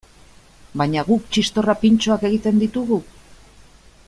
Baina 0.81 1.03
guk 1.09 1.27
txistorra 1.35 1.77
pintxoak 1.85 2.27
egiten 2.31 2.61
ditugu? 2.65 3.03